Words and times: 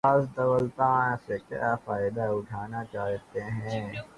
ممتاز 0.03 0.25
دولتانہ 0.35 1.13
اس 1.13 1.19
سے 1.27 1.37
کیا 1.47 1.73
فائدہ 1.85 2.23
اٹھانا 2.29 2.83
چاہتے 2.91 3.39
تھے؟ 3.59 4.01